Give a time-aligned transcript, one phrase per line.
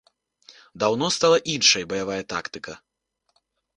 [0.83, 2.73] Даўно стала іншай баявая тактыка.